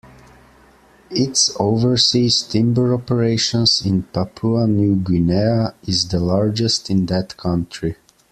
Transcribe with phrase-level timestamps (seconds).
[1.11, 7.97] Its overseas timber operations in Papua New Guinea is the largest in that country.